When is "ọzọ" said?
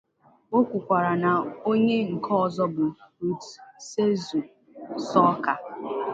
2.43-2.65